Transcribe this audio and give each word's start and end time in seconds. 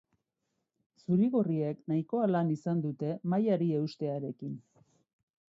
Zuri-gorriek 1.01 1.83
nahikoa 1.93 2.31
lan 2.31 2.51
izan 2.55 2.83
dute 2.89 3.13
mailari 3.35 3.71
eustearekin. 3.83 4.61